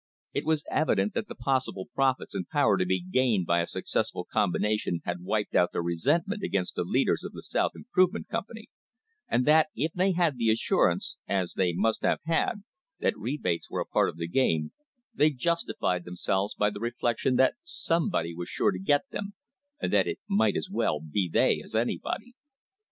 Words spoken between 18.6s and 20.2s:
to get them, and that it